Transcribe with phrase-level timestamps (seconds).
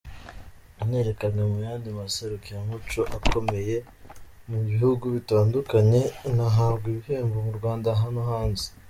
[0.77, 3.75] Yanerekanwe mu yandi maserukiramuco akomeye
[4.49, 8.65] mu bihugu bitandukanye inahabwa ibihembo mu Rwanda no hanze.